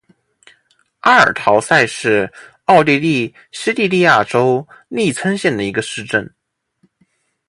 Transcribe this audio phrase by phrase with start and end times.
[1.01, 2.33] 阿尔陶塞是
[2.65, 6.27] 奥地利施蒂利亚州利岑县的一个市镇。